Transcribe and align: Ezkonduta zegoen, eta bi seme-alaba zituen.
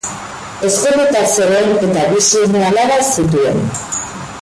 Ezkonduta 0.69 1.21
zegoen, 1.35 1.75
eta 1.89 2.07
bi 2.15 2.25
seme-alaba 2.31 3.01
zituen. 3.13 3.63